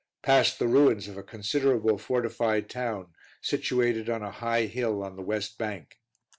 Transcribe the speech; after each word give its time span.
Passed 0.23 0.57
the 0.57 0.67
ruins 0.67 1.07
of 1.07 1.15
a 1.15 1.21
considerable 1.21 1.99
fortified 1.99 2.67
town 2.71 3.13
situated 3.39 4.09
on 4.09 4.23
a 4.23 4.31
high 4.31 4.63
hill 4.65 5.03
on 5.03 5.15
the 5.15 5.21
west 5.21 5.59
bank. 5.59 5.99